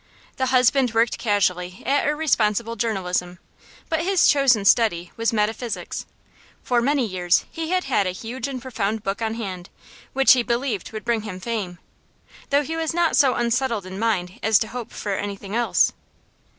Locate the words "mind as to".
13.99-14.69